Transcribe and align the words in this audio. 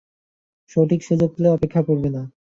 সঠিক 0.71 0.99
সুযোগ 1.03 1.29
পেলে 1.35 1.49
অপেক্ষা 1.49 1.81
করবে 1.87 2.09
না। 2.09 2.21